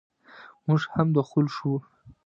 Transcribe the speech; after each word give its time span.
موږ 0.65 0.81
هم 0.93 1.07
دخول 1.17 1.45
شوو. 1.55 1.75